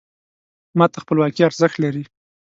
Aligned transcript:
ما 0.77 0.85
ته 0.93 0.97
خپلواکي 1.03 1.41
ارزښت 1.45 1.77
لري. 1.83 2.03